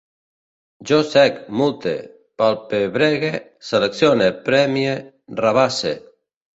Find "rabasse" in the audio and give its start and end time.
5.47-5.99